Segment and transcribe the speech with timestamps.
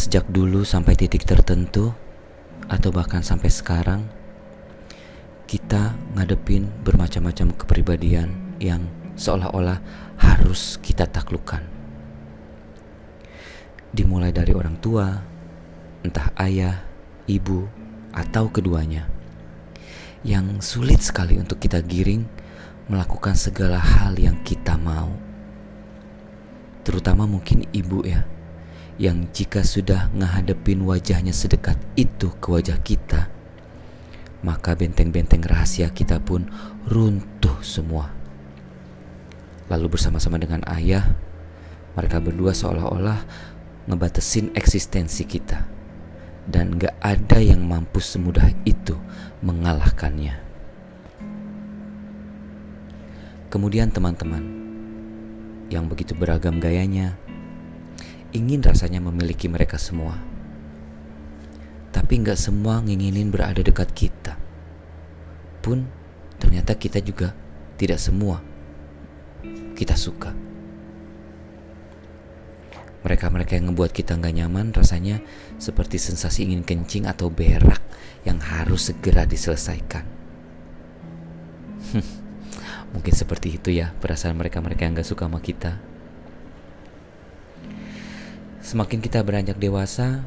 [0.00, 1.92] sejak dulu sampai titik tertentu,
[2.72, 4.08] atau bahkan sampai sekarang,
[5.44, 8.88] kita ngadepin bermacam-macam kepribadian yang
[9.20, 9.84] seolah-olah
[10.16, 11.60] harus kita taklukkan.
[13.92, 15.20] Dimulai dari orang tua,
[16.00, 16.80] entah ayah,
[17.28, 17.68] ibu,
[18.16, 19.04] atau keduanya,
[20.24, 22.24] yang sulit sekali untuk kita giring
[22.88, 25.12] melakukan segala hal yang kita mau.
[26.88, 28.24] Terutama mungkin ibu ya,
[29.00, 33.32] yang jika sudah ngehadepin wajahnya sedekat itu ke wajah kita,
[34.44, 36.44] maka benteng-benteng rahasia kita pun
[36.84, 38.12] runtuh semua.
[39.72, 41.16] Lalu bersama-sama dengan ayah,
[41.96, 43.24] mereka berdua seolah-olah
[43.88, 45.64] ngebatesin eksistensi kita.
[46.44, 49.00] Dan gak ada yang mampu semudah itu
[49.40, 50.36] mengalahkannya.
[53.48, 54.44] Kemudian teman-teman
[55.70, 57.14] yang begitu beragam gayanya
[58.30, 60.18] ingin rasanya memiliki mereka semua.
[61.90, 64.38] Tapi nggak semua nginginin berada dekat kita.
[65.60, 65.86] Pun
[66.38, 67.34] ternyata kita juga
[67.76, 68.40] tidak semua
[69.74, 70.36] kita suka.
[73.00, 75.24] Mereka-mereka yang ngebuat kita nggak nyaman rasanya
[75.56, 77.80] seperti sensasi ingin kencing atau berak
[78.28, 80.04] yang harus segera diselesaikan.
[82.92, 85.80] Mungkin seperti itu ya perasaan mereka-mereka yang gak suka sama kita.
[88.60, 90.20] Semakin kita beranjak dewasa,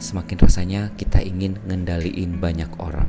[0.00, 3.04] semakin rasanya kita ingin ngendaliin banyak orang.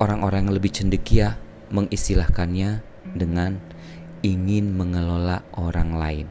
[0.00, 1.36] Orang-orang yang lebih cendekia
[1.68, 2.80] mengistilahkannya
[3.12, 3.60] dengan
[4.24, 6.26] ingin mengelola orang lain.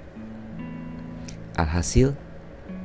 [1.61, 2.17] Alhasil,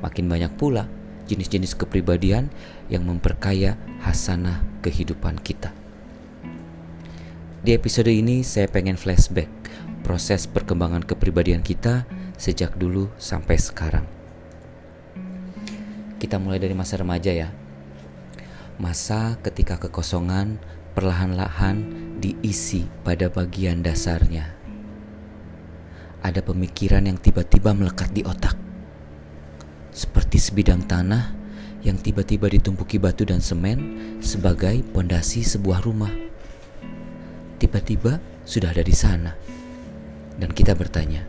[0.05, 0.85] makin banyak pula
[1.33, 2.53] jenis-jenis kepribadian
[2.93, 5.73] yang memperkaya hasanah kehidupan kita.
[7.65, 9.49] Di episode ini saya pengen flashback
[10.03, 12.05] proses perkembangan kepribadian kita
[12.39, 14.07] sejak dulu sampai sekarang.
[16.19, 17.49] Kita mulai dari masa remaja ya.
[18.79, 20.59] Masa ketika kekosongan
[20.95, 21.83] perlahan-lahan
[22.19, 24.59] diisi pada bagian dasarnya
[26.23, 28.55] ada pemikiran yang tiba-tiba melekat di otak.
[29.95, 31.35] Seperti sebidang tanah
[31.83, 33.79] yang tiba-tiba ditumpuki batu dan semen
[34.19, 36.11] sebagai pondasi sebuah rumah.
[37.59, 39.48] Tiba-tiba sudah ada di sana.
[40.39, 41.27] Dan kita bertanya,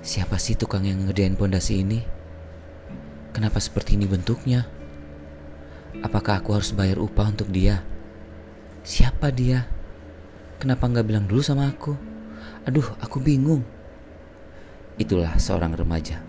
[0.00, 2.00] siapa sih tukang yang ngerjain pondasi ini?
[3.34, 4.70] Kenapa seperti ini bentuknya?
[5.98, 7.82] Apakah aku harus bayar upah untuk dia?
[8.86, 9.66] Siapa dia?
[10.62, 11.98] Kenapa nggak bilang dulu sama aku?
[12.70, 13.66] Aduh, aku bingung.
[14.94, 16.22] Itulah seorang remaja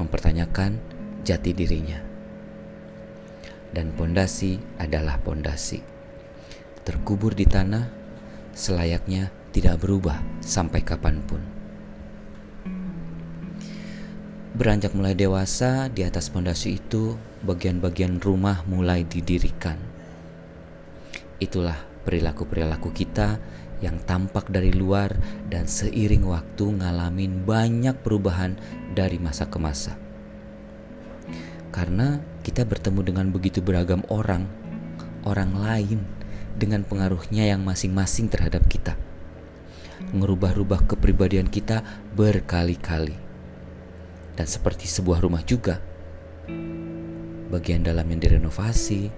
[0.00, 0.80] mempertanyakan
[1.24, 2.00] jati dirinya.
[3.72, 5.84] Dan pondasi adalah pondasi.
[6.86, 7.95] Terkubur di tanah
[8.56, 11.44] selayaknya tidak berubah sampai kapan pun.
[14.56, 17.12] Beranjak mulai dewasa, di atas pondasi itu
[17.44, 19.76] bagian-bagian rumah mulai didirikan.
[21.36, 21.76] Itulah
[22.08, 23.36] perilaku-perilaku kita
[23.84, 25.12] yang tampak dari luar
[25.52, 28.56] dan seiring waktu ngalamin banyak perubahan
[28.96, 29.92] dari masa ke masa.
[31.68, 34.48] Karena kita bertemu dengan begitu beragam orang,
[35.28, 36.15] orang lain
[36.56, 38.96] dengan pengaruhnya yang masing-masing terhadap kita.
[40.16, 41.84] Ngerubah-rubah kepribadian kita
[42.16, 43.16] berkali-kali.
[44.36, 45.80] Dan seperti sebuah rumah juga.
[47.52, 49.08] Bagian dalam yang direnovasi,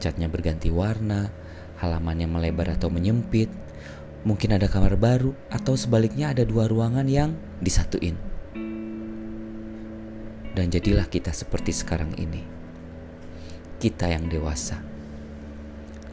[0.00, 1.32] catnya berganti warna,
[1.80, 3.48] halamannya melebar atau menyempit,
[4.26, 8.18] mungkin ada kamar baru atau sebaliknya ada dua ruangan yang disatuin.
[10.52, 12.42] Dan jadilah kita seperti sekarang ini.
[13.78, 14.87] Kita yang dewasa.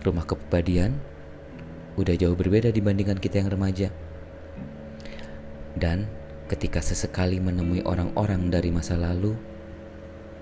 [0.05, 0.93] Rumah kepribadian
[1.97, 3.89] udah jauh berbeda dibandingkan kita yang remaja.
[5.73, 6.05] Dan
[6.45, 9.33] ketika sesekali menemui orang-orang dari masa lalu,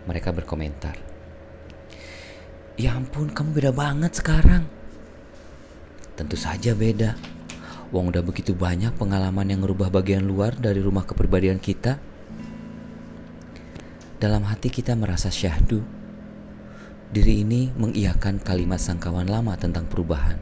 [0.04, 1.00] mereka berkomentar.
[2.76, 4.68] Ya ampun, kamu beda banget sekarang.
[6.20, 7.16] Tentu saja beda.
[7.96, 12.04] Wong udah begitu banyak pengalaman yang merubah bagian luar dari rumah kepribadian kita.
[14.20, 16.03] Dalam hati kita merasa syahdu.
[17.14, 20.34] Diri ini mengiyakan kalimat sangkawan lama tentang perubahan.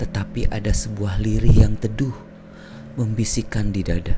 [0.00, 2.16] Tetapi ada sebuah lirih yang teduh
[2.96, 4.16] membisikkan di dada.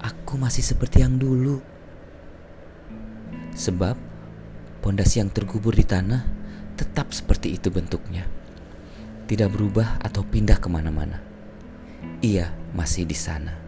[0.00, 1.60] Aku masih seperti yang dulu.
[3.52, 4.00] Sebab
[4.80, 6.24] pondasi yang terkubur di tanah
[6.80, 8.24] tetap seperti itu bentuknya.
[9.28, 11.20] Tidak berubah atau pindah ke mana-mana.
[12.24, 13.63] Ia masih di sana.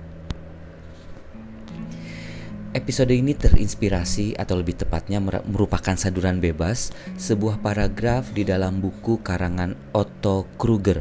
[2.76, 5.16] Episode ini terinspirasi atau lebih tepatnya
[5.48, 11.00] merupakan saduran bebas sebuah paragraf di dalam buku karangan Otto Kruger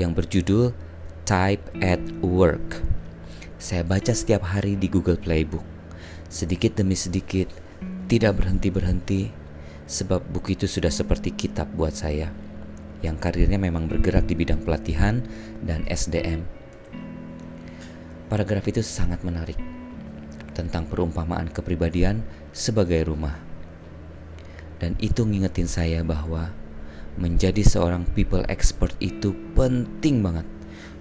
[0.00, 0.72] yang berjudul
[1.28, 2.80] Type at Work.
[3.60, 5.60] saya baca setiap hari di Google Playbook.
[6.32, 7.52] Sedikit demi sedikit,
[8.08, 9.28] tidak berhenti-berhenti,
[9.84, 12.32] sebab buku itu sudah seperti kitab buat saya,
[13.04, 15.20] yang karirnya memang bergerak di bidang pelatihan
[15.60, 16.40] dan SDM.
[18.32, 19.75] Paragraf itu sangat menarik
[20.56, 22.24] tentang perumpamaan kepribadian
[22.56, 23.36] sebagai rumah.
[24.80, 26.56] Dan itu ngingetin saya bahwa
[27.20, 30.48] menjadi seorang people expert itu penting banget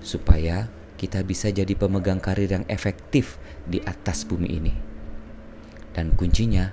[0.03, 4.73] supaya kita bisa jadi pemegang karir yang efektif di atas bumi ini.
[5.91, 6.71] Dan kuncinya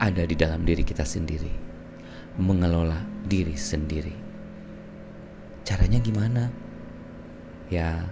[0.00, 1.52] ada di dalam diri kita sendiri.
[2.40, 4.16] Mengelola diri sendiri.
[5.64, 6.52] Caranya gimana?
[7.72, 8.04] Ya,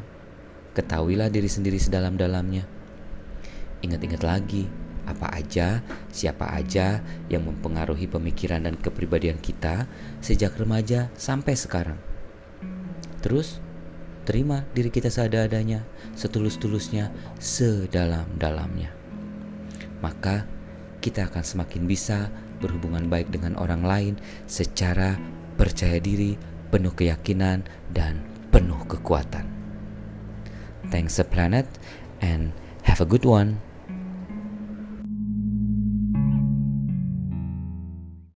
[0.72, 2.64] ketahuilah diri sendiri sedalam-dalamnya.
[3.82, 4.70] Ingat-ingat lagi,
[5.02, 5.82] apa aja,
[6.14, 9.90] siapa aja yang mempengaruhi pemikiran dan kepribadian kita
[10.22, 11.98] sejak remaja sampai sekarang.
[13.22, 13.58] Terus,
[14.22, 15.82] terima diri kita seada-adanya,
[16.14, 17.10] setulus-tulusnya,
[17.42, 18.94] sedalam-dalamnya.
[19.98, 20.46] Maka,
[21.02, 22.30] kita akan semakin bisa
[22.62, 24.14] berhubungan baik dengan orang lain
[24.46, 25.18] secara
[25.58, 26.38] percaya diri,
[26.70, 28.22] penuh keyakinan, dan
[28.54, 29.50] penuh kekuatan.
[30.94, 31.66] Thanks a planet
[32.22, 32.54] and
[32.86, 33.58] have a good one.